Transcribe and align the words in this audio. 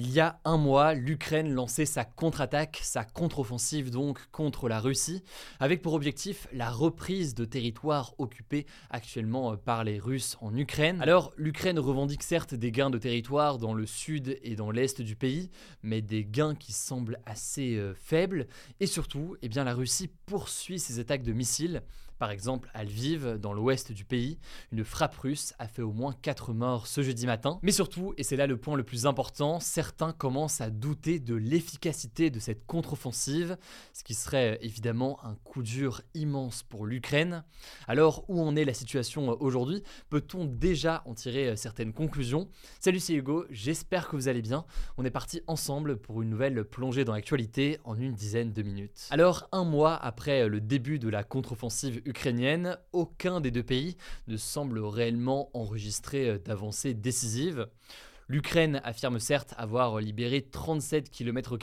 Il 0.00 0.12
y 0.12 0.20
a 0.20 0.38
un 0.44 0.58
mois, 0.58 0.94
l'Ukraine 0.94 1.52
lançait 1.52 1.84
sa 1.84 2.04
contre-attaque, 2.04 2.78
sa 2.84 3.02
contre-offensive 3.02 3.90
donc 3.90 4.20
contre 4.30 4.68
la 4.68 4.78
Russie, 4.78 5.24
avec 5.58 5.82
pour 5.82 5.94
objectif 5.94 6.46
la 6.52 6.70
reprise 6.70 7.34
de 7.34 7.44
territoires 7.44 8.14
occupés 8.18 8.64
actuellement 8.90 9.54
euh, 9.54 9.56
par 9.56 9.82
les 9.82 9.98
Russes 9.98 10.36
en 10.40 10.56
Ukraine. 10.56 11.02
Alors, 11.02 11.32
l'Ukraine 11.36 11.80
revendique 11.80 12.22
certes 12.22 12.54
des 12.54 12.70
gains 12.70 12.90
de 12.90 12.98
territoire 12.98 13.58
dans 13.58 13.74
le 13.74 13.86
sud 13.86 14.38
et 14.44 14.54
dans 14.54 14.70
l'est 14.70 15.02
du 15.02 15.16
pays, 15.16 15.50
mais 15.82 16.00
des 16.00 16.24
gains 16.24 16.54
qui 16.54 16.70
semblent 16.70 17.18
assez 17.26 17.74
euh, 17.74 17.92
faibles, 17.92 18.46
et 18.78 18.86
surtout, 18.86 19.34
eh 19.42 19.48
bien, 19.48 19.64
la 19.64 19.74
Russie 19.74 20.12
poursuit 20.26 20.78
ses 20.78 21.00
attaques 21.00 21.24
de 21.24 21.32
missiles. 21.32 21.82
Par 22.18 22.32
exemple, 22.32 22.68
à 22.74 22.82
Lviv, 22.82 23.38
dans 23.38 23.52
l'ouest 23.52 23.92
du 23.92 24.04
pays, 24.04 24.38
une 24.72 24.84
frappe 24.84 25.16
russe 25.16 25.54
a 25.60 25.68
fait 25.68 25.82
au 25.82 25.92
moins 25.92 26.12
4 26.20 26.52
morts 26.52 26.88
ce 26.88 27.00
jeudi 27.00 27.26
matin. 27.26 27.60
Mais 27.62 27.70
surtout, 27.70 28.12
et 28.16 28.24
c'est 28.24 28.36
là 28.36 28.48
le 28.48 28.56
point 28.56 28.76
le 28.76 28.82
plus 28.82 29.06
important, 29.06 29.60
commencent 30.16 30.60
à 30.60 30.70
douter 30.70 31.18
de 31.18 31.34
l'efficacité 31.34 32.30
de 32.30 32.38
cette 32.38 32.66
contre-offensive, 32.66 33.56
ce 33.92 34.04
qui 34.04 34.14
serait 34.14 34.58
évidemment 34.62 35.24
un 35.24 35.34
coup 35.44 35.62
dur 35.62 36.02
immense 36.14 36.62
pour 36.62 36.86
l'Ukraine. 36.86 37.44
Alors, 37.86 38.24
où 38.28 38.40
en 38.40 38.56
est 38.56 38.64
la 38.64 38.74
situation 38.74 39.28
aujourd'hui? 39.40 39.82
Peut-on 40.10 40.44
déjà 40.44 41.02
en 41.06 41.14
tirer 41.14 41.56
certaines 41.56 41.92
conclusions? 41.92 42.48
Salut, 42.80 43.00
c'est 43.00 43.14
Hugo, 43.14 43.44
j'espère 43.50 44.08
que 44.08 44.16
vous 44.16 44.28
allez 44.28 44.42
bien. 44.42 44.64
On 44.96 45.04
est 45.04 45.10
parti 45.10 45.40
ensemble 45.46 45.96
pour 45.96 46.22
une 46.22 46.30
nouvelle 46.30 46.64
plongée 46.64 47.04
dans 47.04 47.14
l'actualité 47.14 47.78
en 47.84 47.98
une 47.98 48.14
dizaine 48.14 48.52
de 48.52 48.62
minutes. 48.62 49.08
Alors, 49.10 49.48
un 49.52 49.64
mois 49.64 49.94
après 49.94 50.48
le 50.48 50.60
début 50.60 50.98
de 50.98 51.08
la 51.08 51.24
contre-offensive 51.24 52.00
ukrainienne, 52.04 52.78
aucun 52.92 53.40
des 53.40 53.50
deux 53.50 53.62
pays 53.62 53.96
ne 54.26 54.36
semble 54.36 54.78
réellement 54.78 55.50
enregistrer 55.54 56.38
d'avancées 56.38 56.94
décisives. 56.94 57.68
L'Ukraine 58.30 58.82
affirme 58.84 59.18
certes 59.20 59.54
avoir 59.56 60.00
libéré 60.00 60.42
37 60.42 61.10
km 61.10 61.56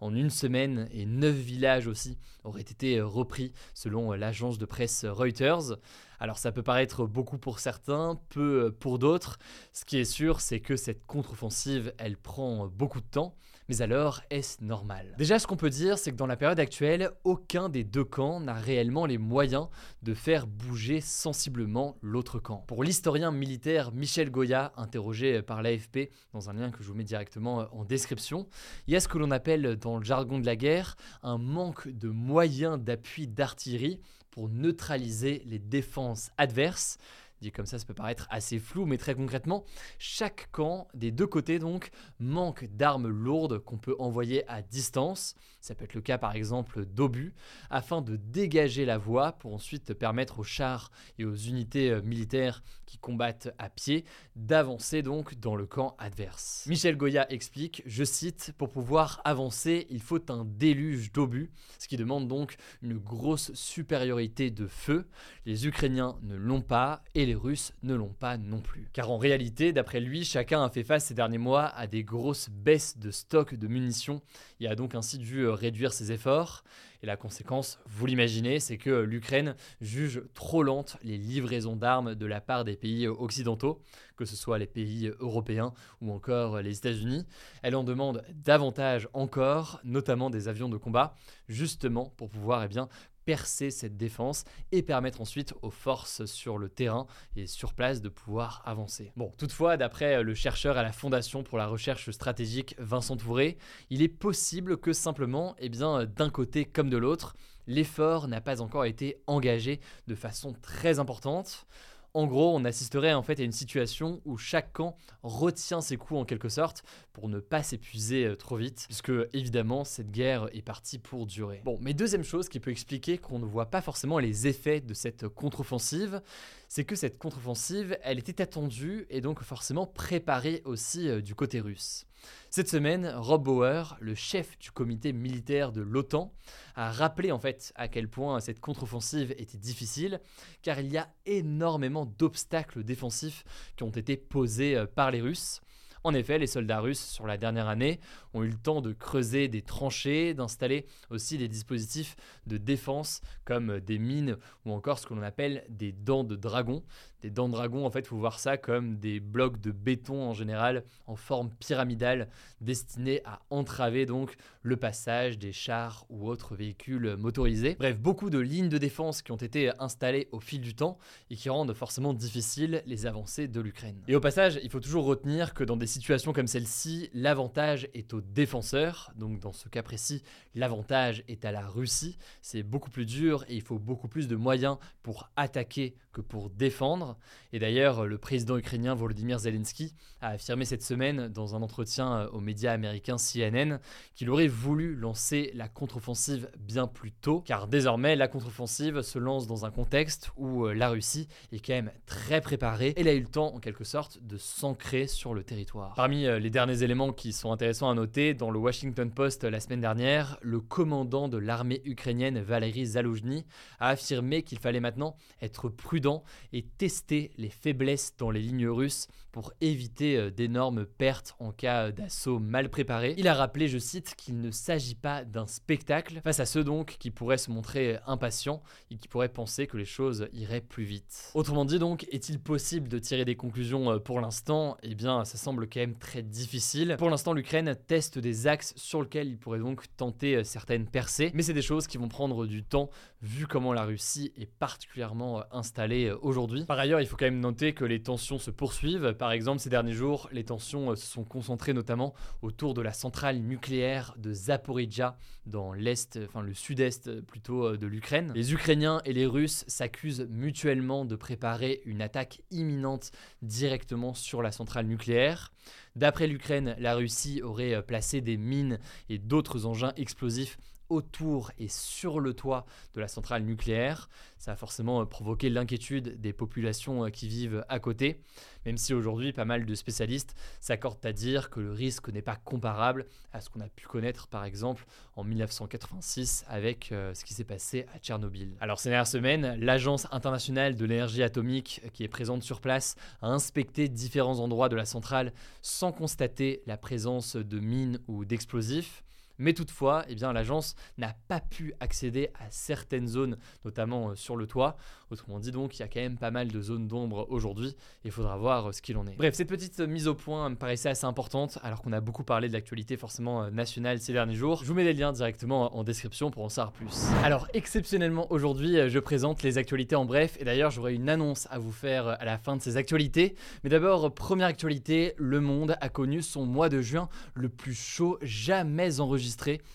en 0.00 0.12
une 0.12 0.30
semaine 0.30 0.88
et 0.92 1.06
9 1.06 1.32
villages 1.32 1.86
aussi 1.86 2.18
auraient 2.42 2.62
été 2.62 3.00
repris 3.00 3.52
selon 3.74 4.10
l'agence 4.12 4.58
de 4.58 4.66
presse 4.66 5.04
Reuters. 5.04 5.76
Alors 6.20 6.38
ça 6.38 6.52
peut 6.52 6.62
paraître 6.62 7.06
beaucoup 7.06 7.38
pour 7.38 7.58
certains, 7.58 8.20
peu 8.28 8.70
pour 8.78 8.98
d'autres. 8.98 9.38
Ce 9.72 9.86
qui 9.86 9.98
est 9.98 10.04
sûr, 10.04 10.40
c'est 10.40 10.60
que 10.60 10.76
cette 10.76 11.06
contre-offensive, 11.06 11.94
elle 11.96 12.18
prend 12.18 12.66
beaucoup 12.68 13.00
de 13.00 13.06
temps. 13.06 13.34
Mais 13.70 13.82
alors, 13.82 14.20
est-ce 14.30 14.64
normal? 14.64 15.14
Déjà, 15.16 15.38
ce 15.38 15.46
qu'on 15.46 15.56
peut 15.56 15.70
dire, 15.70 15.96
c'est 15.96 16.10
que 16.10 16.16
dans 16.16 16.26
la 16.26 16.36
période 16.36 16.58
actuelle, 16.58 17.12
aucun 17.22 17.68
des 17.68 17.84
deux 17.84 18.02
camps 18.02 18.40
n'a 18.40 18.54
réellement 18.54 19.06
les 19.06 19.16
moyens 19.16 19.68
de 20.02 20.12
faire 20.12 20.48
bouger 20.48 21.00
sensiblement 21.00 21.96
l'autre 22.02 22.40
camp. 22.40 22.64
Pour 22.66 22.82
l'historien 22.82 23.30
militaire 23.30 23.92
Michel 23.92 24.32
Goya, 24.32 24.72
interrogé 24.76 25.40
par 25.40 25.62
l'AFP 25.62 26.10
dans 26.32 26.50
un 26.50 26.54
lien 26.54 26.72
que 26.72 26.82
je 26.82 26.88
vous 26.88 26.96
mets 26.96 27.04
directement 27.04 27.68
en 27.70 27.84
description, 27.84 28.48
il 28.88 28.92
y 28.92 28.96
a 28.96 29.00
ce 29.00 29.06
que 29.06 29.18
l'on 29.18 29.30
appelle 29.30 29.76
dans 29.76 29.98
le 29.98 30.04
jargon 30.04 30.40
de 30.40 30.46
la 30.46 30.56
guerre 30.56 30.96
un 31.22 31.38
manque 31.38 31.86
de 31.86 32.08
moyens 32.08 32.76
d'appui 32.76 33.28
d'artillerie 33.28 34.00
pour 34.30 34.48
neutraliser 34.48 35.42
les 35.46 35.58
défenses 35.58 36.30
adverses. 36.38 36.98
Dit 37.40 37.52
comme 37.52 37.66
ça, 37.66 37.78
ça 37.78 37.86
peut 37.86 37.94
paraître 37.94 38.26
assez 38.30 38.58
flou, 38.58 38.84
mais 38.84 38.98
très 38.98 39.14
concrètement, 39.14 39.64
chaque 39.98 40.50
camp 40.52 40.88
des 40.94 41.10
deux 41.10 41.26
côtés 41.26 41.58
donc 41.58 41.90
manque 42.18 42.64
d'armes 42.64 43.08
lourdes 43.08 43.58
qu'on 43.60 43.78
peut 43.78 43.96
envoyer 43.98 44.48
à 44.48 44.62
distance. 44.62 45.34
Ça 45.60 45.74
peut 45.74 45.84
être 45.84 45.94
le 45.94 46.00
cas 46.00 46.18
par 46.18 46.34
exemple 46.34 46.84
d'obus, 46.84 47.34
afin 47.70 48.02
de 48.02 48.16
dégager 48.16 48.84
la 48.84 48.98
voie 48.98 49.32
pour 49.32 49.54
ensuite 49.54 49.94
permettre 49.94 50.40
aux 50.40 50.44
chars 50.44 50.90
et 51.18 51.24
aux 51.24 51.34
unités 51.34 51.90
euh, 51.90 52.02
militaires 52.02 52.62
qui 52.86 52.98
combattent 52.98 53.54
à 53.58 53.70
pied 53.70 54.04
d'avancer 54.36 55.02
donc 55.02 55.34
dans 55.36 55.54
le 55.54 55.66
camp 55.66 55.94
adverse. 55.98 56.64
Michel 56.66 56.96
Goya 56.96 57.30
explique, 57.32 57.82
je 57.86 58.04
cite, 58.04 58.52
pour 58.58 58.70
pouvoir 58.70 59.20
avancer, 59.24 59.86
il 59.90 60.00
faut 60.00 60.30
un 60.30 60.44
déluge 60.44 61.12
d'obus, 61.12 61.50
ce 61.78 61.88
qui 61.88 61.96
demande 61.96 62.28
donc 62.28 62.56
une 62.82 62.98
grosse 62.98 63.52
supériorité 63.54 64.50
de 64.50 64.66
feu. 64.66 65.06
Les 65.46 65.66
Ukrainiens 65.66 66.18
ne 66.22 66.34
l'ont 66.34 66.62
pas 66.62 67.02
et 67.14 67.26
les 67.26 67.29
Russes 67.34 67.72
ne 67.82 67.94
l'ont 67.94 68.14
pas 68.18 68.36
non 68.36 68.60
plus. 68.60 68.88
Car 68.92 69.10
en 69.10 69.18
réalité, 69.18 69.72
d'après 69.72 70.00
lui, 70.00 70.24
chacun 70.24 70.64
a 70.64 70.70
fait 70.70 70.84
face 70.84 71.06
ces 71.06 71.14
derniers 71.14 71.38
mois 71.38 71.66
à 71.66 71.86
des 71.86 72.04
grosses 72.04 72.48
baisses 72.50 72.98
de 72.98 73.10
stock 73.10 73.54
de 73.54 73.66
munitions 73.66 74.22
et 74.60 74.68
a 74.68 74.74
donc 74.74 74.94
ainsi 74.94 75.18
dû 75.18 75.46
réduire 75.46 75.92
ses 75.92 76.12
efforts. 76.12 76.64
Et 77.02 77.06
la 77.06 77.16
conséquence, 77.16 77.78
vous 77.86 78.06
l'imaginez, 78.06 78.60
c'est 78.60 78.76
que 78.76 78.90
l'Ukraine 78.90 79.54
juge 79.80 80.22
trop 80.34 80.62
lente 80.62 80.96
les 81.02 81.16
livraisons 81.16 81.76
d'armes 81.76 82.14
de 82.14 82.26
la 82.26 82.40
part 82.40 82.64
des 82.64 82.76
pays 82.76 83.08
occidentaux, 83.08 83.82
que 84.16 84.24
ce 84.24 84.36
soit 84.36 84.58
les 84.58 84.66
pays 84.66 85.10
européens 85.18 85.72
ou 86.00 86.12
encore 86.12 86.60
les 86.60 86.76
États-Unis. 86.76 87.26
Elle 87.62 87.76
en 87.76 87.84
demande 87.84 88.22
davantage 88.34 89.08
encore, 89.14 89.80
notamment 89.84 90.28
des 90.28 90.48
avions 90.48 90.68
de 90.68 90.76
combat, 90.76 91.14
justement 91.48 92.12
pour 92.16 92.28
pouvoir 92.28 92.64
eh 92.64 92.68
bien, 92.68 92.88
percer 93.30 93.70
cette 93.70 93.96
défense 93.96 94.42
et 94.72 94.82
permettre 94.82 95.20
ensuite 95.20 95.54
aux 95.62 95.70
forces 95.70 96.24
sur 96.24 96.58
le 96.58 96.68
terrain 96.68 97.06
et 97.36 97.46
sur 97.46 97.74
place 97.74 98.00
de 98.00 98.08
pouvoir 98.08 98.60
avancer. 98.66 99.12
Bon, 99.14 99.32
toutefois, 99.38 99.76
d'après 99.76 100.24
le 100.24 100.34
chercheur 100.34 100.76
à 100.76 100.82
la 100.82 100.90
Fondation 100.90 101.44
pour 101.44 101.56
la 101.56 101.68
recherche 101.68 102.10
stratégique 102.10 102.74
Vincent 102.78 103.16
Touré, 103.16 103.56
il 103.88 104.02
est 104.02 104.08
possible 104.08 104.78
que 104.78 104.92
simplement, 104.92 105.54
eh 105.60 105.68
bien, 105.68 106.06
d'un 106.06 106.28
côté 106.28 106.64
comme 106.64 106.89
de 106.90 106.96
l'autre, 106.96 107.34
l'effort 107.66 108.28
n'a 108.28 108.40
pas 108.40 108.60
encore 108.60 108.84
été 108.84 109.16
engagé 109.26 109.80
de 110.06 110.14
façon 110.14 110.54
très 110.60 110.98
importante. 110.98 111.66
En 112.12 112.26
gros, 112.26 112.56
on 112.56 112.64
assisterait 112.64 113.14
en 113.14 113.22
fait 113.22 113.38
à 113.38 113.44
une 113.44 113.52
situation 113.52 114.20
où 114.24 114.36
chaque 114.36 114.72
camp 114.72 114.96
retient 115.22 115.80
ses 115.80 115.96
coups 115.96 116.18
en 116.18 116.24
quelque 116.24 116.48
sorte 116.48 116.82
pour 117.12 117.28
ne 117.28 117.38
pas 117.38 117.62
s'épuiser 117.62 118.24
euh, 118.24 118.34
trop 118.34 118.56
vite, 118.56 118.84
puisque 118.86 119.12
évidemment 119.32 119.84
cette 119.84 120.10
guerre 120.10 120.48
est 120.52 120.62
partie 120.62 120.98
pour 120.98 121.26
durer. 121.26 121.62
Bon, 121.64 121.78
mais 121.80 121.94
deuxième 121.94 122.24
chose 122.24 122.48
qui 122.48 122.58
peut 122.58 122.72
expliquer 122.72 123.18
qu'on 123.18 123.38
ne 123.38 123.44
voit 123.44 123.70
pas 123.70 123.80
forcément 123.80 124.18
les 124.18 124.48
effets 124.48 124.80
de 124.80 124.92
cette 124.92 125.28
contre-offensive, 125.28 126.20
c'est 126.68 126.84
que 126.84 126.96
cette 126.96 127.16
contre-offensive, 127.16 127.96
elle 128.02 128.18
était 128.18 128.42
attendue 128.42 129.06
et 129.08 129.20
donc 129.20 129.40
forcément 129.42 129.86
préparée 129.86 130.62
aussi 130.64 131.08
euh, 131.08 131.20
du 131.20 131.36
côté 131.36 131.60
russe. 131.60 132.06
Cette 132.50 132.68
semaine, 132.68 133.12
Rob 133.16 133.44
Bauer, 133.44 133.96
le 134.00 134.14
chef 134.14 134.58
du 134.58 134.70
comité 134.70 135.12
militaire 135.12 135.72
de 135.72 135.80
l'OTAN, 135.80 136.32
a 136.74 136.90
rappelé 136.90 137.32
en 137.32 137.38
fait 137.38 137.72
à 137.76 137.88
quel 137.88 138.08
point 138.08 138.40
cette 138.40 138.60
contre-offensive 138.60 139.32
était 139.38 139.58
difficile, 139.58 140.20
car 140.62 140.80
il 140.80 140.90
y 140.90 140.98
a 140.98 141.08
énormément 141.26 142.06
d'obstacles 142.06 142.82
défensifs 142.82 143.44
qui 143.76 143.84
ont 143.84 143.90
été 143.90 144.16
posés 144.16 144.76
euh, 144.76 144.86
par 144.86 145.10
les 145.10 145.20
Russes. 145.20 145.60
En 146.02 146.14
effet, 146.14 146.38
les 146.38 146.46
soldats 146.46 146.80
russes, 146.80 147.04
sur 147.04 147.26
la 147.26 147.36
dernière 147.36 147.68
année, 147.68 148.00
ont 148.32 148.42
eu 148.42 148.48
le 148.48 148.56
temps 148.56 148.80
de 148.80 148.92
creuser 148.92 149.48
des 149.48 149.60
tranchées, 149.60 150.32
d'installer 150.32 150.86
aussi 151.10 151.36
des 151.36 151.48
dispositifs 151.48 152.16
de 152.46 152.56
défense 152.56 153.20
comme 153.44 153.80
des 153.80 153.98
mines 153.98 154.38
ou 154.64 154.72
encore 154.72 154.98
ce 154.98 155.06
que 155.06 155.12
l'on 155.12 155.22
appelle 155.22 155.64
des 155.68 155.92
dents 155.92 156.24
de 156.24 156.36
dragon. 156.36 156.82
Des 157.22 157.30
dents 157.30 157.48
de 157.48 157.52
dragon, 157.52 157.84
en 157.84 157.90
fait, 157.90 158.06
faut 158.06 158.16
voir 158.16 158.38
ça 158.38 158.56
comme 158.56 158.98
des 158.98 159.20
blocs 159.20 159.60
de 159.60 159.72
béton 159.72 160.22
en 160.22 160.32
général 160.32 160.84
en 161.06 161.16
forme 161.16 161.50
pyramidale 161.50 162.28
destinés 162.60 163.20
à 163.24 163.40
entraver 163.50 164.06
donc 164.06 164.36
le 164.62 164.76
passage 164.76 165.38
des 165.38 165.52
chars 165.52 166.06
ou 166.08 166.28
autres 166.28 166.54
véhicules 166.54 167.16
motorisés. 167.16 167.76
Bref, 167.78 167.98
beaucoup 167.98 168.30
de 168.30 168.38
lignes 168.38 168.68
de 168.68 168.78
défense 168.78 169.22
qui 169.22 169.32
ont 169.32 169.36
été 169.36 169.70
installées 169.78 170.28
au 170.32 170.40
fil 170.40 170.60
du 170.60 170.74
temps 170.74 170.98
et 171.30 171.36
qui 171.36 171.50
rendent 171.50 171.74
forcément 171.74 172.14
difficiles 172.14 172.82
les 172.86 173.06
avancées 173.06 173.48
de 173.48 173.60
l'Ukraine. 173.60 174.00
Et 174.08 174.16
au 174.16 174.20
passage, 174.20 174.58
il 174.62 174.70
faut 174.70 174.80
toujours 174.80 175.04
retenir 175.04 175.54
que 175.54 175.64
dans 175.64 175.76
des 175.76 175.86
situations 175.86 176.32
comme 176.32 176.46
celle-ci, 176.46 177.10
l'avantage 177.12 177.88
est 177.94 178.12
aux 178.14 178.20
défenseurs. 178.20 179.12
Donc 179.16 179.40
dans 179.40 179.52
ce 179.52 179.68
cas 179.68 179.82
précis, 179.82 180.22
l'avantage 180.54 181.24
est 181.28 181.44
à 181.44 181.52
la 181.52 181.66
Russie. 181.66 182.16
C'est 182.42 182.62
beaucoup 182.62 182.90
plus 182.90 183.06
dur 183.06 183.44
et 183.48 183.56
il 183.56 183.62
faut 183.62 183.78
beaucoup 183.78 184.08
plus 184.08 184.28
de 184.28 184.36
moyens 184.36 184.78
pour 185.02 185.30
attaquer 185.36 185.94
que 186.12 186.20
pour 186.20 186.50
défendre. 186.50 187.09
Et 187.52 187.58
d'ailleurs, 187.58 188.06
le 188.06 188.18
président 188.18 188.56
ukrainien 188.56 188.94
Volodymyr 188.94 189.38
Zelensky 189.38 189.94
a 190.20 190.28
affirmé 190.28 190.64
cette 190.64 190.82
semaine 190.82 191.28
dans 191.28 191.54
un 191.54 191.62
entretien 191.62 192.26
aux 192.32 192.40
médias 192.40 192.72
américains 192.72 193.16
CNN 193.16 193.78
qu'il 194.14 194.30
aurait 194.30 194.48
voulu 194.48 194.94
lancer 194.94 195.50
la 195.54 195.68
contre-offensive 195.68 196.50
bien 196.58 196.86
plus 196.86 197.12
tôt, 197.12 197.40
car 197.40 197.66
désormais 197.66 198.16
la 198.16 198.28
contre-offensive 198.28 199.02
se 199.02 199.18
lance 199.18 199.46
dans 199.46 199.64
un 199.64 199.70
contexte 199.70 200.30
où 200.36 200.66
euh, 200.66 200.74
la 200.74 200.90
Russie 200.90 201.28
est 201.52 201.64
quand 201.64 201.74
même 201.74 201.92
très 202.06 202.40
préparée. 202.40 202.94
Elle 202.96 203.08
a 203.08 203.14
eu 203.14 203.20
le 203.20 203.26
temps, 203.26 203.54
en 203.54 203.60
quelque 203.60 203.84
sorte, 203.84 204.18
de 204.22 204.36
s'ancrer 204.36 205.06
sur 205.06 205.34
le 205.34 205.42
territoire. 205.42 205.94
Parmi 205.94 206.26
euh, 206.26 206.38
les 206.38 206.50
derniers 206.50 206.82
éléments 206.82 207.12
qui 207.12 207.32
sont 207.32 207.52
intéressants 207.52 207.90
à 207.90 207.94
noter, 207.94 208.34
dans 208.34 208.50
le 208.50 208.58
Washington 208.58 209.10
Post 209.10 209.44
la 209.44 209.60
semaine 209.60 209.80
dernière, 209.80 210.38
le 210.42 210.60
commandant 210.60 211.28
de 211.28 211.38
l'armée 211.38 211.80
ukrainienne 211.84 212.40
Valery 212.40 212.86
Zaloujny 212.86 213.44
a 213.78 213.88
affirmé 213.88 214.42
qu'il 214.42 214.58
fallait 214.58 214.80
maintenant 214.80 215.16
être 215.42 215.68
prudent 215.68 216.22
et 216.52 216.62
tester 216.62 216.99
les 217.10 217.50
faiblesses 217.50 218.14
dans 218.18 218.30
les 218.30 218.40
lignes 218.40 218.68
russes 218.68 219.08
pour 219.32 219.52
éviter 219.60 220.16
euh, 220.16 220.30
d'énormes 220.30 220.84
pertes 220.84 221.36
en 221.38 221.52
cas 221.52 221.92
d'assaut 221.92 222.38
mal 222.38 222.68
préparé. 222.68 223.14
Il 223.16 223.28
a 223.28 223.34
rappelé, 223.34 223.68
je 223.68 223.78
cite, 223.78 224.14
qu'il 224.16 224.40
ne 224.40 224.50
s'agit 224.50 224.94
pas 224.94 225.24
d'un 225.24 225.46
spectacle 225.46 226.20
face 226.22 226.40
à 226.40 226.46
ceux 226.46 226.64
donc 226.64 226.96
qui 226.98 227.10
pourraient 227.10 227.38
se 227.38 227.50
montrer 227.50 227.98
impatients 228.06 228.62
et 228.90 228.96
qui 228.96 229.08
pourraient 229.08 229.28
penser 229.28 229.66
que 229.66 229.76
les 229.76 229.84
choses 229.84 230.28
iraient 230.32 230.60
plus 230.60 230.84
vite. 230.84 231.30
Autrement 231.34 231.64
dit 231.64 231.78
donc, 231.78 232.06
est-il 232.10 232.40
possible 232.40 232.88
de 232.88 232.98
tirer 232.98 233.24
des 233.24 233.36
conclusions 233.36 233.92
euh, 233.92 233.98
pour 233.98 234.20
l'instant? 234.20 234.76
Eh 234.82 234.94
bien, 234.94 235.24
ça 235.24 235.38
semble 235.38 235.68
quand 235.68 235.80
même 235.80 235.96
très 235.96 236.22
difficile. 236.22 236.96
Pour 236.98 237.10
l'instant, 237.10 237.32
l'Ukraine 237.32 237.76
teste 237.86 238.18
des 238.18 238.46
axes 238.46 238.72
sur 238.76 239.02
lesquels 239.02 239.28
il 239.28 239.38
pourrait 239.38 239.60
donc 239.60 239.84
tenter 239.96 240.36
euh, 240.36 240.44
certaines 240.44 240.86
percées, 240.86 241.30
mais 241.34 241.42
c'est 241.42 241.54
des 241.54 241.62
choses 241.62 241.86
qui 241.86 241.98
vont 241.98 242.08
prendre 242.08 242.46
du 242.46 242.64
temps 242.64 242.90
vu 243.22 243.46
comment 243.46 243.72
la 243.72 243.84
Russie 243.84 244.32
est 244.36 244.50
particulièrement 244.50 245.44
installée 245.52 246.10
aujourd'hui. 246.22 246.64
Par 246.64 246.78
ailleurs, 246.78 246.89
il 246.98 247.06
faut 247.06 247.16
quand 247.16 247.26
même 247.26 247.40
noter 247.40 247.72
que 247.72 247.84
les 247.84 248.02
tensions 248.02 248.38
se 248.38 248.50
poursuivent 248.50 249.14
par 249.20 249.32
exemple, 249.32 249.60
ces 249.60 249.70
derniers 249.70 249.92
jours, 249.92 250.28
les 250.32 250.44
tensions 250.44 250.90
euh, 250.90 250.96
se 250.96 251.06
sont 251.06 251.24
concentrées 251.24 251.72
notamment 251.72 252.14
autour 252.42 252.74
de 252.74 252.82
la 252.82 252.92
centrale 252.92 253.38
nucléaire 253.38 254.14
de 254.16 254.32
Zaporizhia 254.32 255.16
dans 255.46 255.72
l'est, 255.72 256.18
enfin 256.26 256.42
le 256.42 256.54
sud-est 256.54 257.08
euh, 257.08 257.22
plutôt 257.22 257.66
euh, 257.66 257.76
de 257.76 257.86
l'Ukraine. 257.86 258.32
Les 258.34 258.52
Ukrainiens 258.52 259.00
et 259.04 259.12
les 259.12 259.26
Russes 259.26 259.64
s'accusent 259.68 260.26
mutuellement 260.30 261.04
de 261.04 261.16
préparer 261.16 261.82
une 261.84 262.02
attaque 262.02 262.40
imminente 262.50 263.12
directement 263.42 264.14
sur 264.14 264.42
la 264.42 264.52
centrale 264.52 264.86
nucléaire. 264.86 265.52
D'après 265.96 266.26
l'Ukraine, 266.26 266.74
la 266.78 266.94
Russie 266.94 267.42
aurait 267.42 267.82
placé 267.82 268.20
des 268.20 268.36
mines 268.36 268.78
et 269.08 269.18
d'autres 269.18 269.66
engins 269.66 269.92
explosifs 269.96 270.56
autour 270.90 271.50
et 271.58 271.68
sur 271.68 272.20
le 272.20 272.34
toit 272.34 272.66
de 272.94 273.00
la 273.00 273.08
centrale 273.08 273.44
nucléaire. 273.44 274.10
Ça 274.36 274.52
a 274.52 274.56
forcément 274.56 275.00
euh, 275.00 275.04
provoqué 275.06 275.48
l'inquiétude 275.48 276.20
des 276.20 276.32
populations 276.32 277.04
euh, 277.04 277.08
qui 277.08 277.28
vivent 277.28 277.64
à 277.68 277.78
côté, 277.78 278.20
même 278.66 278.76
si 278.76 278.92
aujourd'hui 278.92 279.32
pas 279.32 279.44
mal 279.44 279.64
de 279.64 279.74
spécialistes 279.74 280.34
s'accordent 280.60 281.04
à 281.04 281.12
dire 281.12 281.50
que 281.50 281.60
le 281.60 281.72
risque 281.72 282.08
n'est 282.08 282.22
pas 282.22 282.36
comparable 282.36 283.06
à 283.32 283.40
ce 283.40 283.48
qu'on 283.48 283.60
a 283.60 283.68
pu 283.68 283.86
connaître 283.86 284.26
par 284.28 284.44
exemple 284.44 284.84
en 285.14 285.24
1986 285.24 286.44
avec 286.48 286.92
euh, 286.92 287.14
ce 287.14 287.24
qui 287.24 287.34
s'est 287.34 287.44
passé 287.44 287.86
à 287.94 287.98
Tchernobyl. 287.98 288.56
Alors 288.60 288.80
ces 288.80 288.88
dernières 288.90 289.06
semaines, 289.06 289.56
l'Agence 289.60 290.06
internationale 290.10 290.74
de 290.74 290.84
l'énergie 290.84 291.22
atomique 291.22 291.82
qui 291.92 292.02
est 292.04 292.08
présente 292.08 292.42
sur 292.42 292.60
place 292.60 292.96
a 293.22 293.28
inspecté 293.28 293.88
différents 293.88 294.40
endroits 294.40 294.68
de 294.68 294.76
la 294.76 294.84
centrale 294.84 295.32
sans 295.62 295.92
constater 295.92 296.62
la 296.66 296.76
présence 296.76 297.36
de 297.36 297.58
mines 297.60 297.98
ou 298.08 298.24
d'explosifs. 298.24 299.04
Mais 299.40 299.54
toutefois, 299.54 300.04
eh 300.06 300.14
bien, 300.14 300.34
l'agence 300.34 300.74
n'a 300.98 301.14
pas 301.28 301.40
pu 301.40 301.72
accéder 301.80 302.28
à 302.38 302.50
certaines 302.50 303.08
zones, 303.08 303.38
notamment 303.64 304.10
euh, 304.10 304.14
sur 304.14 304.36
le 304.36 304.46
toit. 304.46 304.76
Autrement 305.10 305.40
dit, 305.40 305.50
donc, 305.50 305.78
il 305.78 305.80
y 305.80 305.82
a 305.82 305.88
quand 305.88 306.00
même 306.00 306.18
pas 306.18 306.30
mal 306.30 306.48
de 306.48 306.60
zones 306.60 306.86
d'ombre 306.86 307.26
aujourd'hui. 307.30 307.74
Il 308.04 308.10
faudra 308.10 308.36
voir 308.36 308.68
euh, 308.68 308.72
ce 308.72 308.82
qu'il 308.82 308.98
en 308.98 309.06
est. 309.06 309.16
Bref, 309.16 309.34
cette 309.34 309.48
petite 309.48 309.80
mise 309.80 310.08
au 310.08 310.14
point 310.14 310.50
me 310.50 310.56
paraissait 310.56 310.90
assez 310.90 311.06
importante, 311.06 311.58
alors 311.62 311.80
qu'on 311.80 311.92
a 311.92 312.02
beaucoup 312.02 312.22
parlé 312.22 312.48
de 312.48 312.52
l'actualité 312.52 312.98
forcément 312.98 313.44
euh, 313.44 313.50
nationale 313.50 313.98
ces 313.98 314.12
derniers 314.12 314.34
jours. 314.34 314.60
Je 314.62 314.68
vous 314.68 314.74
mets 314.74 314.84
les 314.84 314.92
liens 314.92 315.10
directement 315.10 315.74
en 315.74 315.84
description 315.84 316.30
pour 316.30 316.44
en 316.44 316.50
savoir 316.50 316.72
plus. 316.72 317.06
Alors, 317.24 317.48
exceptionnellement 317.54 318.30
aujourd'hui, 318.30 318.90
je 318.90 318.98
présente 318.98 319.42
les 319.42 319.56
actualités 319.56 319.96
en 319.96 320.04
bref. 320.04 320.36
Et 320.38 320.44
d'ailleurs, 320.44 320.70
j'aurai 320.70 320.92
une 320.92 321.08
annonce 321.08 321.48
à 321.50 321.58
vous 321.58 321.72
faire 321.72 322.08
à 322.08 322.24
la 322.26 322.36
fin 322.36 322.56
de 322.56 322.60
ces 322.60 322.76
actualités. 322.76 323.36
Mais 323.64 323.70
d'abord, 323.70 324.12
première 324.12 324.48
actualité, 324.48 325.14
le 325.16 325.40
monde 325.40 325.78
a 325.80 325.88
connu 325.88 326.20
son 326.20 326.44
mois 326.44 326.68
de 326.68 326.82
juin 326.82 327.08
le 327.32 327.48
plus 327.48 327.74
chaud 327.74 328.18
jamais 328.20 329.00
enregistré 329.00 329.29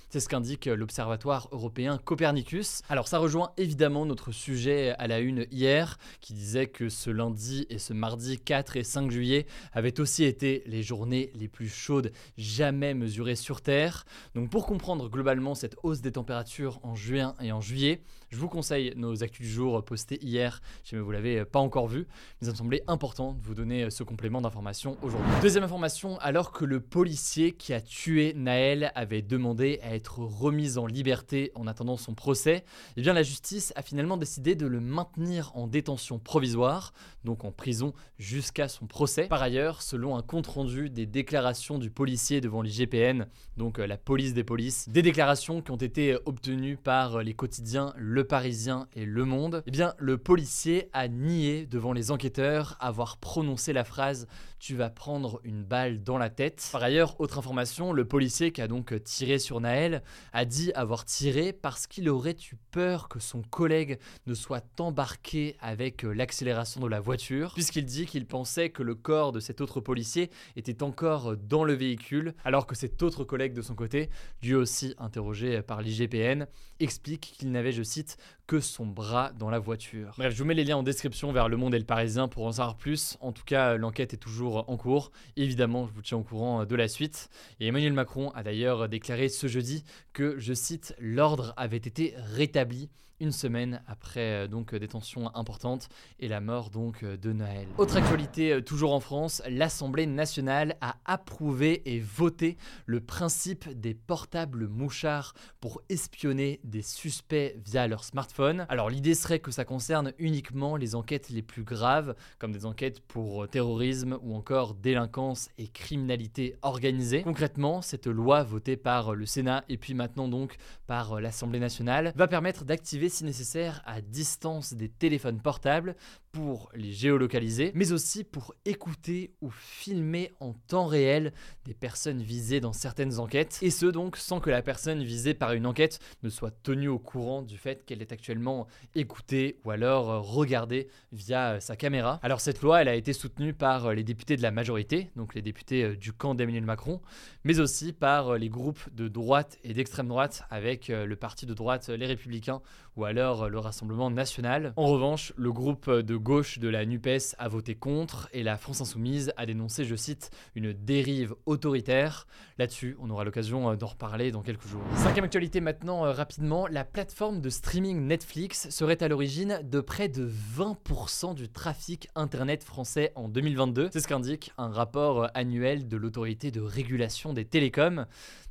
c'est 0.10 0.20
ce 0.20 0.30
qu'indique 0.30 0.66
l'Observatoire 0.66 1.48
européen 1.52 1.98
Copernicus. 2.04 2.82
Alors 2.90 3.08
ça 3.08 3.20
rejoint 3.20 3.52
évidemment 3.58 4.06
notre 4.06 4.32
sujet 4.32 4.94
à 4.98 5.08
la 5.08 5.20
une 5.20 5.46
hier, 5.52 5.98
qui 6.22 6.34
disait 6.34 6.68
que 6.68 6.90
ce 6.90 7.10
lundi 7.10 7.66
et 7.70 7.80
ce 7.80 7.94
mardi 7.94 8.40
4 8.40 8.78
et 8.78 8.84
5 8.84 9.12
juillet 9.12 9.46
avaient 9.74 10.00
aussi 10.00 10.24
été 10.24 10.64
les 10.66 10.84
journées 10.84 11.32
les 11.36 11.48
plus 11.48 11.70
chaudes 11.70 12.12
jamais 12.38 12.94
mesurées 12.94 13.36
sur 13.36 13.62
Terre. 13.62 14.06
Donc 14.34 14.50
pour 14.50 14.66
comprendre 14.66 15.10
globalement 15.10 15.56
cette 15.56 15.78
hausse 15.84 16.02
des 16.02 16.12
températures 16.12 16.80
en 16.84 16.96
juin 16.96 17.36
et 17.42 17.52
en 17.52 17.62
juillet, 17.62 18.02
je 18.36 18.40
vous 18.42 18.50
conseille 18.50 18.92
nos 18.98 19.24
actus 19.24 19.48
du 19.48 19.52
jour 19.52 19.84
postés 19.86 20.20
hier, 20.22 20.62
si 20.84 20.98
vous 20.98 21.10
l'avez 21.10 21.46
pas 21.46 21.60
encore 21.60 21.88
vu, 21.88 22.06
mais 22.42 22.48
ça 22.48 22.52
me 22.52 22.58
semblait 22.58 22.84
important 22.86 23.32
de 23.32 23.42
vous 23.42 23.56
donner 23.56 23.90
ce 23.90 24.04
complément 24.04 24.42
d'information 24.42 24.98
aujourd'hui. 25.02 25.32
Deuxième 25.42 25.64
information, 25.64 26.18
alors 26.20 26.52
que 26.52 26.66
le 26.66 26.82
policier 26.82 27.54
qui 27.54 27.72
a 27.72 27.80
tué 27.80 28.34
Naël 28.36 28.92
avait 28.94 29.22
demandé 29.22 29.80
à 29.84 29.96
être 29.96 30.20
remise 30.20 30.78
en 30.78 30.86
liberté 30.86 31.54
en 31.56 31.66
attendant 31.66 31.96
son 31.96 32.14
procès, 32.14 32.66
eh 32.98 33.02
bien 33.02 33.14
la 33.14 33.24
justice 33.24 33.72
a 33.78 33.82
finalement 33.82 34.18
décidé 34.18 34.56
de 34.56 34.68
le 34.68 34.82
maintenir 34.82 35.54
en 35.56 35.68
détention 35.68 36.20
provisoire, 36.20 36.92
donc 37.24 37.46
en 37.46 37.54
prison 37.54 37.94
jusqu'à 38.20 38.68
son 38.68 38.86
procès. 38.86 39.28
Par 39.28 39.42
ailleurs, 39.42 39.82
selon 39.82 40.18
un 40.18 40.22
compte-rendu 40.22 40.90
des 40.90 41.06
déclarations 41.06 41.78
du 41.78 41.90
policier 41.90 42.42
devant 42.42 42.62
l'IGPN, 42.62 43.28
donc 43.56 43.80
euh, 43.80 43.88
la 43.88 43.98
police 43.98 44.34
des 44.34 44.44
polices, 44.44 44.90
des 44.90 45.02
déclarations 45.02 45.62
qui 45.62 45.72
ont 45.72 45.78
été 45.78 46.18
obtenues 46.26 46.76
par 46.76 47.24
les 47.24 47.34
quotidiens 47.34 47.94
Le 47.96 48.25
Parisien 48.26 48.88
et 48.94 49.06
Le 49.06 49.26
Monde, 49.26 49.64
eh 49.66 49.72
bien 49.72 49.94
le 49.98 50.18
policier 50.18 50.90
a 50.94 51.08
nié 51.08 51.66
devant 51.66 51.94
les 51.94 52.12
enquêteurs 52.12 52.78
avoir 52.80 53.18
prononcé 53.18 53.74
la 53.74 53.84
phrase 53.84 54.28
tu 54.66 54.76
vas 54.76 54.90
prendre 54.90 55.42
une 55.44 55.64
balle 55.64 56.02
dans 56.02 56.18
la 56.18 56.32
tête. 56.32 56.68
Par 56.72 56.82
ailleurs, 56.82 57.22
autre 57.22 57.38
information, 57.38 57.94
le 57.94 58.04
policier 58.06 58.52
qui 58.52 58.62
a 58.62 58.68
donc 58.68 58.96
tiré 59.04 59.38
sur 59.38 59.62
Naël 59.62 60.02
a 60.34 60.44
dit 60.44 60.72
avoir 60.74 61.06
tiré 61.06 61.54
parce 61.54 61.86
qu'il 61.86 62.10
aurait 62.10 62.36
eu 62.52 62.56
peur 62.72 63.08
que 63.08 63.20
son 63.20 63.44
collègue 63.44 64.00
ne 64.26 64.34
soit 64.34 64.66
embarqué 64.80 65.56
avec 65.60 66.02
l'accélération 66.02 66.82
de 66.82 66.88
la 66.88 67.00
voiture, 67.00 67.54
puisqu'il 67.54 67.86
dit 67.86 68.08
qu'il 68.08 68.26
pensait 68.26 68.72
que 68.72 68.82
le 68.82 68.96
corps 68.96 69.32
de 69.32 69.40
cet 69.40 69.62
autre 69.62 69.82
policier 69.82 70.32
était 70.56 70.82
encore 70.82 71.38
dans 71.38 71.64
le 71.64 71.74
véhicule, 71.74 72.34
alors 72.44 72.66
que 72.66 72.76
cet 72.76 73.04
autre 73.04 73.24
collègue 73.24 73.54
de 73.54 73.62
son 73.62 73.76
côté, 73.76 74.10
lui 74.42 74.56
aussi 74.56 74.96
interrogé 74.98 75.62
par 75.62 75.82
l'IGPN, 75.82 76.48
explique 76.80 77.36
qu'il 77.38 77.52
n'avait, 77.52 77.72
je 77.72 77.84
cite, 77.84 78.05
que 78.48 78.60
son 78.60 78.86
bras 78.86 79.32
dans 79.38 79.50
la 79.50 79.60
voiture. 79.60 80.14
Bref, 80.18 80.34
je 80.34 80.38
vous 80.40 80.46
mets 80.46 80.54
les 80.54 80.64
liens 80.64 80.78
en 80.78 80.84
description 80.84 81.32
vers 81.32 81.50
Le 81.50 81.58
Monde 81.58 81.74
et 81.76 81.80
le 81.80 81.86
Parisien 81.86 82.28
pour 82.28 82.46
en 82.46 82.52
savoir 82.52 82.78
plus. 82.78 83.18
En 83.22 83.32
tout 83.32 83.44
cas, 83.46 83.76
l'enquête 83.76 84.14
est 84.14 84.18
toujours 84.18 84.70
en 84.70 84.78
cours. 84.78 85.12
Évidemment, 85.36 85.88
je 85.88 85.94
vous 85.94 86.02
tiens 86.02 86.18
au 86.18 86.24
courant 86.24 86.66
de 86.66 86.76
la 86.76 86.88
suite. 86.88 87.30
Et 87.60 87.68
Emmanuel 87.68 87.94
Macron 87.94 88.30
a 88.32 88.44
d'ailleurs 88.44 88.88
déclaré 88.88 89.30
ce 89.30 89.48
jeudi 89.48 89.84
que, 90.14 90.40
je 90.40 90.54
cite, 90.54 90.96
l'ordre 91.00 91.54
avait 91.58 91.78
été 91.78 92.14
rétabli 92.18 92.90
une 93.20 93.32
semaine 93.32 93.82
après 93.88 94.46
euh, 94.46 94.48
donc 94.48 94.76
des 94.76 94.88
tensions 94.88 95.34
importantes 95.36 95.90
et 96.20 96.28
la 96.28 96.42
mort 96.42 96.70
donc 96.70 97.04
euh, 97.04 97.18
de 97.18 97.32
Noël. 97.34 97.68
Autre 97.78 97.98
actualité 97.98 98.52
euh, 98.52 98.62
toujours 98.62 98.94
en 98.94 99.00
France, 99.00 99.42
l'Assemblée 99.50 100.06
nationale 100.06 100.76
a 100.82 100.98
approuvé 101.06 101.82
et 101.86 102.00
voté 102.00 102.58
le 102.86 103.00
principe 103.00 103.70
des 103.70 103.94
portables 103.94 104.68
mouchards 104.68 105.34
pour 105.62 105.82
espionner 105.90 106.60
des 106.64 106.82
suspects 106.82 107.56
via 107.66 107.88
leur 107.88 108.04
smartphone. 108.04 108.66
Alors 108.70 108.90
l'idée 108.90 109.16
serait 109.16 109.40
que 109.40 109.52
ça 109.52 109.66
concerne 109.66 110.14
uniquement 110.20 110.76
les 110.76 110.96
enquêtes 110.96 111.30
les 111.30 111.42
plus 111.42 111.64
graves 111.64 112.16
comme 112.40 112.52
des 112.52 112.66
enquêtes 112.66 113.00
pour 113.00 113.48
terrorisme 113.48 114.18
ou 114.22 114.36
encore 114.36 114.74
délinquance 114.74 115.50
et 115.58 115.68
criminalité 115.68 116.56
organisée. 116.62 117.24
Concrètement, 117.24 117.82
cette 117.82 118.08
loi 118.08 118.44
votée 118.44 118.78
par 118.78 119.16
le 119.16 119.26
Sénat 119.26 119.64
et 119.70 119.78
puis 119.78 119.94
maintenant 119.94 120.28
donc 120.28 120.56
par 120.88 121.22
l'Assemblée 121.22 121.60
nationale 121.60 122.12
va 122.16 122.28
permettre 122.28 122.66
d'activer 122.66 123.05
si 123.10 123.24
nécessaire 123.24 123.82
à 123.86 124.02
distance 124.02 124.74
des 124.74 124.90
téléphones 124.90 125.42
portables 125.42 125.96
pour 126.36 126.70
les 126.76 126.92
géolocaliser, 126.92 127.72
mais 127.76 127.94
aussi 127.94 128.26
pour 128.26 128.54
écouter 128.66 129.32
ou 129.40 129.50
filmer 129.50 130.34
en 130.42 130.52
temps 130.52 130.86
réel 130.86 131.32
des 131.64 131.74
personnes 131.74 132.22
visées 132.22 132.60
dans 132.60 132.74
certaines 132.74 133.20
enquêtes, 133.20 133.58
et 133.62 133.72
ce 133.72 133.86
donc 133.86 134.18
sans 134.18 134.42
que 134.42 134.50
la 134.50 134.62
personne 134.62 135.02
visée 135.02 135.34
par 135.34 135.54
une 135.54 135.66
enquête 135.66 136.00
ne 136.24 136.30
soit 136.30 136.52
tenue 136.52 136.90
au 136.90 137.00
courant 137.00 137.42
du 137.42 137.58
fait 137.58 137.86
qu'elle 137.86 138.02
est 138.02 138.12
actuellement 138.12 138.68
écoutée 138.96 139.62
ou 139.64 139.72
alors 139.72 140.12
euh, 140.12 140.20
regardée 140.20 140.90
via 141.14 141.54
euh, 141.54 141.60
sa 141.62 141.78
caméra. 141.78 142.20
Alors 142.22 142.42
cette 142.42 142.62
loi, 142.62 142.82
elle 142.82 142.90
a 142.90 142.96
été 142.96 143.14
soutenue 143.14 143.54
par 143.54 143.86
euh, 143.86 143.94
les 143.94 144.04
députés 144.04 144.36
de 144.36 144.42
la 144.42 144.52
majorité, 144.52 145.12
donc 145.16 145.36
les 145.36 145.42
députés 145.42 145.96
du 145.96 146.12
camp 146.12 146.36
d'Emmanuel 146.36 146.66
Macron, 146.66 147.02
mais 147.46 147.62
aussi 147.62 147.94
par 147.94 148.38
les 148.38 148.50
groupes 148.50 148.94
de 148.94 149.08
droite 149.08 149.58
et 149.64 149.74
d'extrême 149.74 150.10
droite 150.10 150.44
avec 150.50 150.90
le 150.90 151.16
parti 151.16 151.46
de 151.46 151.54
droite 151.54 151.88
Les 151.88 152.06
Républicains 152.06 152.62
ou 152.96 153.06
alors 153.06 153.50
le 153.50 153.60
Rassemblement 153.60 154.10
National. 154.10 154.74
En 154.76 154.88
revanche, 154.88 155.34
le 155.38 155.52
groupe 155.52 155.90
de 155.90 156.16
gauche 156.16 156.60
de 156.60 156.70
la 156.70 156.86
NUPES 156.86 157.36
a 157.38 157.48
voté 157.48 157.76
contre 157.76 158.30
et 158.32 158.44
la 158.44 158.58
France 158.58 158.82
Insoumise 158.82 159.34
a 159.38 159.46
dénoncé, 159.46 159.86
je 159.86 159.96
cite, 159.96 160.32
une 160.56 160.74
dérive 160.74 161.36
autoritaire. 161.46 162.28
Là-dessus, 162.58 162.96
on 163.00 163.10
aura 163.10 163.24
l'occasion 163.24 163.70
euh, 163.70 163.76
d'en 163.76 163.88
reparler 163.88 164.32
dans 164.32 164.42
quelques 164.42 164.68
jours. 164.68 164.82
Cinquième 164.96 165.26
actualité 165.26 165.60
maintenant, 165.60 166.06
euh, 166.06 166.12
rapidement, 166.12 166.68
la 166.68 166.86
plateforme 166.86 167.42
de 167.42 167.50
streaming 167.50 168.02
Netflix 168.08 168.70
serait 168.70 169.04
à 169.04 169.08
l'origine 169.08 169.60
de 169.64 169.82
près 169.82 170.08
de 170.08 170.30
20% 170.58 171.36
du 171.36 171.50
trafic 171.50 172.10
Internet 172.16 172.64
français 172.64 173.12
en 173.16 173.28
2022. 173.28 173.90
C'est 173.92 174.00
ce 174.00 174.08
qu'indique 174.08 174.54
un 174.58 174.70
rapport 174.70 175.24
euh, 175.24 175.28
annuel 175.34 175.88
de 175.88 175.98
l'autorité 175.98 176.52
de 176.52 176.62
régulation 176.62 177.34
des 177.34 177.46
télécoms. 177.46 178.06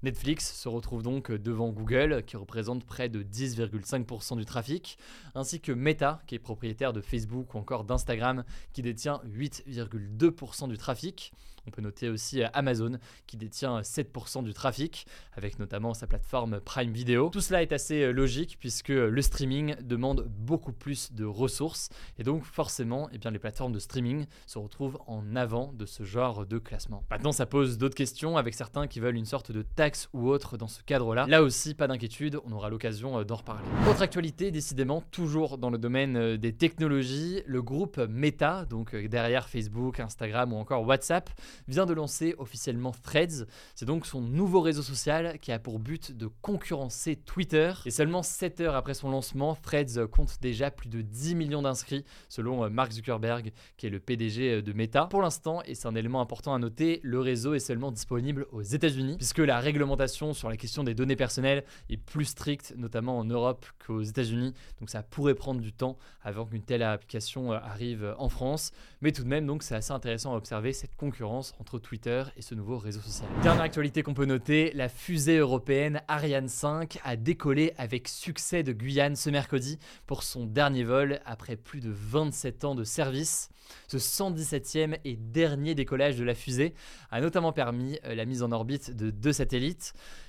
Netflix 0.05 0.55
se 0.55 0.69
retrouve 0.69 1.03
donc 1.03 1.33
devant 1.33 1.71
Google, 1.71 2.23
qui 2.27 2.37
représente 2.37 2.85
près 2.85 3.09
de 3.09 3.23
10,5% 3.23 4.37
du 4.37 4.45
trafic, 4.45 4.99
ainsi 5.35 5.61
que 5.61 5.73
Meta, 5.73 6.21
qui 6.27 6.35
est 6.35 6.39
propriétaire 6.39 6.93
de 6.93 7.01
Facebook 7.01 7.55
ou 7.55 7.59
encore 7.59 7.85
d'Instagram, 7.85 8.45
qui 8.75 8.83
détient 8.83 9.23
8,2% 9.27 10.69
du 10.69 10.77
trafic. 10.77 11.33
On 11.67 11.71
peut 11.71 11.81
noter 11.81 12.11
aussi 12.11 12.43
Amazon 12.53 12.99
qui 13.27 13.39
détient 13.39 13.81
7% 13.81 14.45
du 14.45 14.53
trafic, 14.53 15.07
avec 15.33 15.59
notamment 15.59 15.95
sa 15.95 16.07
plateforme 16.07 16.61
Prime 16.61 16.93
Video. 16.93 17.31
Tout 17.31 17.41
cela 17.41 17.63
est 17.63 17.73
assez 17.73 18.03
euh, 18.03 18.13
logique 18.13 18.59
puisque 18.61 18.89
le 18.89 19.23
streaming 19.23 19.75
demande 19.81 20.29
beaucoup 20.29 20.73
plus 20.73 21.13
de 21.13 21.25
ressources 21.25 21.89
et 22.19 22.23
donc 22.23 22.45
forcément 22.45 23.09
eh 23.13 23.19
bien, 23.19 23.31
les 23.31 23.39
plateformes 23.39 23.73
de 23.73 23.79
streaming 23.79 24.27
se 24.47 24.59
retrouvent 24.59 24.99
en 25.07 25.37
avant 25.37 25.73
de 25.73 25.87
ce 25.87 26.03
genre 26.03 26.45
de 26.45 26.59
classement. 26.59 27.05
Maintenant 27.11 27.33
ça 27.33 27.47
pose 27.47 27.79
d'autres 27.79 27.95
questions 27.95 28.37
avec 28.37 28.53
certains 28.53 28.87
qui 28.87 29.01
veulent 29.01 29.17
une 29.17 29.25
sorte 29.25 29.51
de 29.51 29.63
taxe 29.63 29.94
ou 30.13 30.29
autre 30.29 30.57
dans 30.57 30.69
ce 30.69 30.83
cadre-là. 30.83 31.27
Là 31.29 31.43
aussi 31.43 31.75
pas 31.75 31.87
d'inquiétude, 31.87 32.39
on 32.45 32.53
aura 32.53 32.71
l'occasion 32.71 33.19
euh, 33.19 33.25
d'en 33.25 33.37
reparler. 33.37 33.65
Autre 33.89 34.03
actualité 34.03 34.51
décidément 34.51 35.01
toujours 35.11 35.59
dans 35.59 35.71
le 35.71 35.79
domaine 35.79 36.37
des 36.37 36.53
technologies, 36.53 37.43
le 37.47 37.63
groupe 37.63 37.99
Meta, 38.09 38.65
donc 38.65 38.95
derrière 38.95 39.49
Facebook, 39.49 40.01
Instagram 40.01 40.53
ou 40.53 40.57
encore 40.57 40.87
WhatsApp, 40.87 41.31
vient 41.69 41.87
de 41.87 41.95
lancer 41.95 42.35
officiellement 42.39 42.93
Threads. 43.03 43.47
C'est 43.75 43.87
donc 43.87 44.07
son 44.07 44.21
nouveau 44.21 44.61
réseau 44.61 44.83
social 44.83 45.39
qui 45.41 45.53
a 45.53 45.59
pour 45.59 45.79
but 45.79 46.13
de 46.13 46.29
concurrencer 46.43 47.17
Twitter. 47.17 47.73
Et 47.87 47.91
seulement 47.91 48.23
7 48.23 48.61
heures 48.61 48.75
après 48.77 48.95
son 48.95 49.11
lancement, 49.11 49.57
Threads 49.57 50.07
compte 50.11 50.39
déjà 50.41 50.71
plus 50.71 50.89
de 50.89 51.01
10 51.03 51.35
millions 51.35 51.63
d'inscrits 51.63 52.05
selon 52.29 52.65
euh, 52.65 52.69
Mark 52.69 52.93
Zuckerberg, 52.93 53.53
qui 53.77 53.87
est 53.87 53.91
le 53.91 54.01
PDG 54.01 54.51
euh, 54.51 54.63
de 54.63 54.73
Meta. 54.73 55.07
Pour 55.07 55.23
l'instant, 55.23 55.63
et 55.65 55.75
c'est 55.75 55.89
un 55.89 55.95
élément 55.95 56.21
important 56.21 56.55
à 56.55 56.59
noter, 56.59 57.01
le 57.03 57.21
réseau 57.21 57.55
est 57.55 57.61
seulement 57.61 57.93
disponible 57.93 58.47
aux 58.53 58.63
États-Unis, 58.63 59.17
puisque 59.17 59.39
la 59.39 59.61
réglementation 59.61 59.84
sur 60.33 60.49
la 60.49 60.57
question 60.57 60.85
des 60.85 60.95
données 60.95 61.17
personnelles 61.17 61.65
est 61.91 61.97
plus 61.97 62.25
stricte, 62.25 62.75
notamment 62.77 63.19
en 63.19 63.25
Europe 63.25 63.67
qu'aux 63.85 64.03
États-Unis. 64.03 64.55
Donc 64.81 64.91
ça 64.91 65.03
pourrait 65.03 65.35
prendre 65.35 65.61
du 65.61 65.73
temps 65.73 65.97
avant 66.23 66.47
qu'une 66.47 66.63
telle 66.63 66.83
application 66.83 67.53
euh, 67.53 67.57
arrive 67.57 68.15
en 68.19 68.29
France. 68.29 68.73
Mais 69.01 69.13
tout 69.13 69.23
de 69.23 69.29
même, 69.29 69.47
donc 69.47 69.63
c'est 69.63 69.75
assez 69.75 69.93
intéressant 69.93 70.35
à 70.35 70.37
observer 70.37 70.73
cette 70.73 70.97
concurrence 70.97 71.55
entre 71.59 71.79
Twitter 71.79 72.23
et 72.37 72.43
ce 72.43 72.55
nouveau 72.55 72.79
réseau 72.79 73.01
social. 73.01 73.29
Dernière 73.43 73.65
actualité 73.65 74.03
qu'on 74.03 74.15
peut 74.15 74.25
noter, 74.25 74.73
la 74.75 74.89
fusée 74.89 75.39
européenne 75.39 76.01
Ariane 76.09 76.49
5 76.49 76.99
a 77.05 77.17
décollé 77.17 77.73
avec 77.77 78.09
succès 78.09 78.63
de 78.63 78.73
Guyane 78.73 79.17
ce 79.17 79.31
mercredi 79.31 79.79
pour 80.07 80.23
son 80.23 80.47
dernier 80.47 80.85
vol 80.85 81.21
après 81.25 81.57
plus 81.57 81.81
de 81.81 81.91
27 81.91 82.65
ans 82.65 82.75
de 82.75 82.85
service. 82.85 83.51
Ce 83.89 83.97
117e 83.97 84.99
et 85.05 85.17
dernier 85.17 85.75
décollage 85.75 86.17
de 86.17 86.25
la 86.25 86.35
fusée 86.35 86.75
a 87.11 87.21
notamment 87.21 87.53
permis 87.53 87.99
euh, 88.05 88.15
la 88.15 88.25
mise 88.25 88.43
en 88.43 88.53
orbite 88.53 88.95
de 88.95 89.11
deux 89.11 89.33
satellites. 89.33 89.74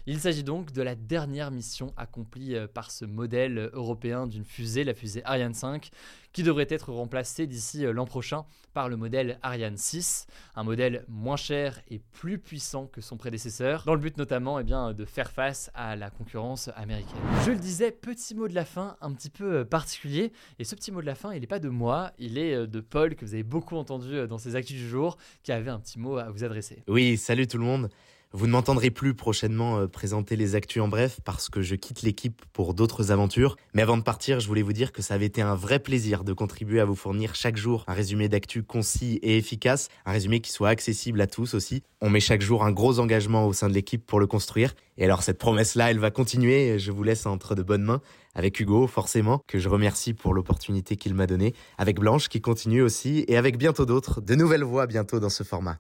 Il 0.07 0.19
s'agit 0.19 0.43
donc 0.43 0.71
de 0.71 0.83
la 0.83 0.93
dernière 0.93 1.49
mission 1.49 1.91
accomplie 1.97 2.55
euh, 2.55 2.67
par 2.67 2.91
ce 2.91 3.05
modèle 3.05 3.71
européen 3.73 4.27
d'une 4.27 4.45
fusée, 4.45 4.83
la 4.83 4.93
fusée 4.93 5.23
Ariane 5.25 5.55
5, 5.55 5.89
qui 6.31 6.43
devrait 6.43 6.67
être 6.69 6.91
remplacée 6.91 7.47
d'ici 7.47 7.83
euh, 7.83 7.91
l'an 7.91 8.05
prochain 8.05 8.45
par 8.75 8.87
le 8.87 8.97
modèle 8.97 9.39
Ariane 9.41 9.77
6, 9.77 10.27
un 10.55 10.63
modèle 10.63 11.05
moins 11.07 11.37
cher 11.37 11.81
et 11.89 11.99
plus 12.11 12.37
puissant 12.37 12.85
que 12.85 13.01
son 13.01 13.17
prédécesseur, 13.17 13.83
dans 13.85 13.95
le 13.95 13.99
but 13.99 14.15
notamment 14.17 14.59
eh 14.59 14.63
bien, 14.63 14.93
de 14.93 15.05
faire 15.05 15.31
face 15.31 15.71
à 15.73 15.95
la 15.95 16.11
concurrence 16.11 16.69
américaine. 16.75 17.17
Je 17.43 17.51
le 17.51 17.57
disais, 17.57 17.89
petit 17.89 18.35
mot 18.35 18.47
de 18.47 18.53
la 18.53 18.65
fin 18.65 18.97
un 19.01 19.11
petit 19.11 19.31
peu 19.31 19.59
euh, 19.59 19.65
particulier, 19.65 20.33
et 20.59 20.65
ce 20.65 20.75
petit 20.75 20.91
mot 20.91 21.01
de 21.01 21.07
la 21.07 21.15
fin, 21.15 21.33
il 21.33 21.41
n'est 21.41 21.47
pas 21.47 21.57
de 21.57 21.69
moi, 21.69 22.11
il 22.19 22.37
est 22.37 22.67
de 22.67 22.79
Paul, 22.79 23.15
que 23.15 23.25
vous 23.25 23.33
avez 23.33 23.43
beaucoup 23.43 23.75
entendu 23.75 24.27
dans 24.27 24.37
ses 24.37 24.55
actus 24.55 24.77
du 24.77 24.87
jour, 24.87 25.17
qui 25.41 25.51
avait 25.51 25.71
un 25.71 25.79
petit 25.79 25.97
mot 25.97 26.17
à 26.17 26.29
vous 26.29 26.43
adresser. 26.43 26.83
Oui, 26.87 27.17
salut 27.17 27.47
tout 27.47 27.57
le 27.57 27.63
monde. 27.63 27.89
Vous 28.37 28.47
ne 28.47 28.51
m'entendrez 28.51 28.91
plus 28.91 29.13
prochainement 29.13 29.77
euh, 29.77 29.87
présenter 29.87 30.35
les 30.35 30.55
actus 30.55 30.81
en 30.81 30.89
bref 30.89 31.21
parce 31.23 31.47
que 31.47 31.61
je 31.61 31.73
quitte 31.75 32.01
l'équipe 32.01 32.41
pour 32.51 32.73
d'autres 32.73 33.13
aventures. 33.13 33.55
Mais 33.73 33.81
avant 33.81 33.95
de 33.95 34.03
partir, 34.03 34.41
je 34.41 34.47
voulais 34.49 34.61
vous 34.61 34.73
dire 34.73 34.91
que 34.91 35.01
ça 35.01 35.13
avait 35.13 35.27
été 35.27 35.41
un 35.41 35.55
vrai 35.55 35.79
plaisir 35.79 36.25
de 36.25 36.33
contribuer 36.33 36.81
à 36.81 36.85
vous 36.85 36.97
fournir 36.97 37.33
chaque 37.33 37.55
jour 37.55 37.85
un 37.87 37.93
résumé 37.93 38.27
d'actu 38.27 38.61
concis 38.61 39.21
et 39.23 39.37
efficace, 39.37 39.87
un 40.05 40.11
résumé 40.11 40.41
qui 40.41 40.51
soit 40.51 40.67
accessible 40.67 41.21
à 41.21 41.27
tous 41.27 41.53
aussi. 41.53 41.81
On 42.01 42.09
met 42.09 42.19
chaque 42.19 42.41
jour 42.41 42.65
un 42.65 42.73
gros 42.73 42.99
engagement 42.99 43.47
au 43.47 43.53
sein 43.53 43.69
de 43.69 43.73
l'équipe 43.73 44.05
pour 44.05 44.19
le 44.19 44.27
construire. 44.27 44.75
Et 44.97 45.05
alors 45.05 45.23
cette 45.23 45.37
promesse-là, 45.37 45.89
elle 45.89 45.99
va 45.99 46.11
continuer. 46.11 46.77
Je 46.77 46.91
vous 46.91 47.03
laisse 47.03 47.25
entre 47.25 47.55
de 47.55 47.63
bonnes 47.63 47.83
mains 47.83 48.01
avec 48.33 48.59
Hugo, 48.59 48.85
forcément, 48.85 49.39
que 49.47 49.59
je 49.59 49.69
remercie 49.69 50.13
pour 50.13 50.33
l'opportunité 50.33 50.97
qu'il 50.97 51.13
m'a 51.13 51.25
donnée, 51.25 51.53
avec 51.77 52.01
Blanche 52.01 52.27
qui 52.27 52.41
continue 52.41 52.81
aussi, 52.81 53.23
et 53.29 53.37
avec 53.37 53.57
bientôt 53.57 53.85
d'autres, 53.85 54.19
de 54.19 54.35
nouvelles 54.35 54.65
voix 54.65 54.87
bientôt 54.87 55.21
dans 55.21 55.29
ce 55.29 55.43
format. 55.43 55.79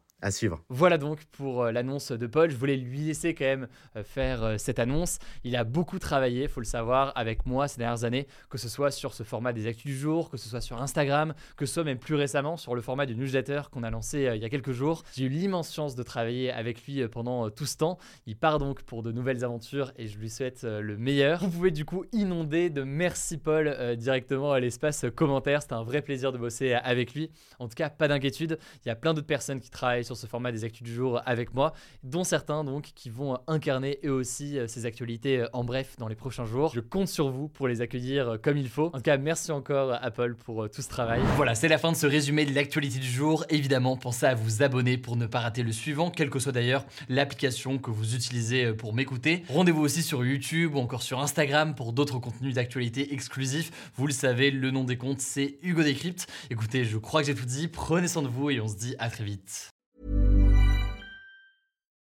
Voilà 0.69 0.97
donc 0.97 1.23
pour 1.25 1.63
euh, 1.63 1.71
l'annonce 1.71 2.11
de 2.11 2.25
Paul. 2.25 2.49
Je 2.49 2.55
voulais 2.55 2.77
lui 2.77 2.99
laisser 2.99 3.35
quand 3.35 3.45
même 3.45 3.67
euh, 3.95 4.03
faire 4.03 4.43
euh, 4.43 4.57
cette 4.57 4.79
annonce. 4.79 5.19
Il 5.43 5.55
a 5.55 5.63
beaucoup 5.65 5.99
travaillé, 5.99 6.47
faut 6.47 6.61
le 6.61 6.65
savoir, 6.65 7.11
avec 7.15 7.45
moi 7.45 7.67
ces 7.67 7.77
dernières 7.77 8.05
années, 8.05 8.25
que 8.49 8.57
ce 8.57 8.69
soit 8.69 8.91
sur 8.91 9.13
ce 9.13 9.23
format 9.23 9.51
des 9.51 9.67
actus 9.67 9.85
du 9.85 9.97
jour, 9.97 10.29
que 10.29 10.37
ce 10.37 10.47
soit 10.47 10.61
sur 10.61 10.81
Instagram, 10.81 11.33
que 11.57 11.65
ce 11.65 11.73
soit 11.73 11.83
même 11.83 11.99
plus 11.99 12.15
récemment 12.15 12.55
sur 12.55 12.75
le 12.75 12.81
format 12.81 13.05
du 13.05 13.15
newsletter 13.15 13.63
qu'on 13.71 13.83
a 13.83 13.91
lancé 13.91 14.31
il 14.35 14.41
y 14.41 14.45
a 14.45 14.49
quelques 14.49 14.71
jours. 14.71 15.03
J'ai 15.13 15.25
eu 15.25 15.29
l'immense 15.29 15.73
chance 15.73 15.95
de 15.95 16.03
travailler 16.03 16.51
avec 16.51 16.85
lui 16.85 17.07
pendant 17.07 17.49
tout 17.49 17.65
ce 17.65 17.77
temps. 17.77 17.97
Il 18.25 18.37
part 18.37 18.57
donc 18.57 18.83
pour 18.83 19.03
de 19.03 19.11
nouvelles 19.11 19.43
aventures 19.43 19.91
et 19.97 20.07
je 20.07 20.17
lui 20.17 20.29
souhaite 20.29 20.63
le 20.63 20.97
meilleur. 20.97 21.41
Vous 21.41 21.49
pouvez 21.49 21.71
du 21.71 21.85
coup 21.85 22.05
inonder 22.13 22.69
de 22.69 22.83
merci 22.83 23.37
Paul 23.37 23.95
directement 23.97 24.53
à 24.53 24.59
l'espace 24.59 25.05
commentaire. 25.15 25.61
C'était 25.61 25.73
un 25.73 25.83
vrai 25.83 26.01
plaisir 26.01 26.31
de 26.31 26.37
bosser 26.37 26.73
avec 26.73 27.13
lui. 27.13 27.31
En 27.59 27.67
tout 27.67 27.75
cas, 27.75 27.89
pas 27.89 28.07
d'inquiétude. 28.07 28.57
Il 28.85 28.87
y 28.87 28.91
a 28.91 28.95
plein 28.95 29.13
d'autres 29.13 29.27
personnes 29.27 29.59
qui 29.59 29.69
travaillent 29.69 30.05
sur 30.05 30.14
ce 30.15 30.27
format 30.27 30.51
des 30.51 30.63
actus 30.63 30.83
du 30.83 30.93
jour 30.93 31.21
avec 31.25 31.53
moi, 31.53 31.73
dont 32.03 32.23
certains 32.23 32.63
donc 32.63 32.91
qui 32.95 33.09
vont 33.09 33.37
incarner 33.47 33.99
eux 34.05 34.11
aussi 34.11 34.57
euh, 34.57 34.67
ces 34.67 34.85
actualités 34.85 35.39
euh, 35.39 35.47
en 35.53 35.63
bref 35.63 35.95
dans 35.97 36.07
les 36.07 36.15
prochains 36.15 36.45
jours. 36.45 36.71
Je 36.73 36.79
compte 36.79 37.07
sur 37.07 37.29
vous 37.29 37.47
pour 37.47 37.67
les 37.67 37.81
accueillir 37.81 38.29
euh, 38.29 38.37
comme 38.37 38.57
il 38.57 38.69
faut. 38.69 38.87
En 38.87 38.97
tout 38.97 39.01
cas, 39.01 39.17
merci 39.17 39.51
encore 39.51 39.93
Apple 40.01 40.35
pour 40.35 40.69
tout 40.69 40.81
ce 40.81 40.89
travail. 40.89 41.21
Voilà, 41.35 41.55
c'est 41.55 41.67
la 41.67 41.77
fin 41.77 41.91
de 41.91 41.97
ce 41.97 42.07
résumé 42.07 42.45
de 42.45 42.53
l'actualité 42.53 42.99
du 42.99 43.07
jour. 43.07 43.45
Évidemment, 43.49 43.97
pensez 43.97 44.25
à 44.25 44.35
vous 44.35 44.63
abonner 44.63 44.97
pour 44.97 45.15
ne 45.15 45.27
pas 45.27 45.39
rater 45.39 45.63
le 45.63 45.71
suivant, 45.71 46.09
quelle 46.09 46.29
que 46.29 46.39
soit 46.39 46.51
d'ailleurs 46.51 46.85
l'application 47.09 47.77
que 47.77 47.91
vous 47.91 48.15
utilisez 48.15 48.73
pour 48.73 48.93
m'écouter. 48.93 49.43
Rendez-vous 49.49 49.81
aussi 49.81 50.03
sur 50.03 50.25
YouTube 50.25 50.75
ou 50.75 50.79
encore 50.79 51.03
sur 51.03 51.19
Instagram 51.19 51.75
pour 51.75 51.93
d'autres 51.93 52.19
contenus 52.19 52.55
d'actualité 52.55 53.13
exclusifs. 53.13 53.91
Vous 53.95 54.07
le 54.07 54.13
savez, 54.13 54.51
le 54.51 54.71
nom 54.71 54.83
des 54.83 54.97
comptes, 54.97 55.21
c'est 55.21 55.57
Hugo 55.61 55.83
Décrypte. 55.83 56.27
Écoutez, 56.49 56.85
je 56.85 56.97
crois 56.97 57.21
que 57.21 57.27
j'ai 57.27 57.35
tout 57.35 57.45
dit. 57.45 57.67
Prenez 57.67 58.07
soin 58.07 58.21
de 58.21 58.27
vous 58.27 58.49
et 58.49 58.59
on 58.59 58.67
se 58.67 58.75
dit 58.75 58.95
à 58.99 59.09
très 59.09 59.23
vite. 59.23 59.74